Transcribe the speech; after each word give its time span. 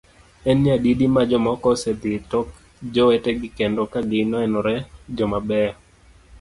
En 0.49 0.57
nyadidi 0.63 1.05
ma 1.15 1.21
jomoko 1.29 1.65
osedhi 1.75 2.13
tok 2.31 2.47
jowetegi 2.93 3.47
kendo 3.57 3.81
kagi 3.93 4.19
nenore 4.31 4.75
joma 5.15 5.39
beyo? 5.47 5.71